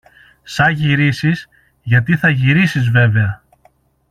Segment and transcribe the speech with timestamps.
[0.43, 1.47] Σα γυρίσεις,
[1.83, 3.43] γιατί θα γυρίσεις βέβαια.